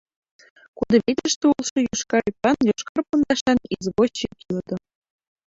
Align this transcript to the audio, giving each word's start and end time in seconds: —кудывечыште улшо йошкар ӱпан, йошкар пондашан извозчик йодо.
—кудывечыште 0.77 1.45
улшо 1.51 1.77
йошкар 1.87 2.23
ӱпан, 2.31 2.57
йошкар 2.69 3.01
пондашан 3.09 3.57
извозчик 3.73 4.33
йодо. 4.47 4.75